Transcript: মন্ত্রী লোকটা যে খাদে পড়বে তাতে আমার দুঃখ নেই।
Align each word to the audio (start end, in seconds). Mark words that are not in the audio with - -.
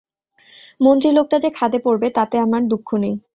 মন্ত্রী 0.81 1.09
লোকটা 1.11 1.37
যে 1.39 1.49
খাদে 1.49 1.79
পড়বে 1.85 2.07
তাতে 2.17 2.35
আমার 2.39 2.61
দুঃখ 2.67 2.89
নেই। 3.03 3.15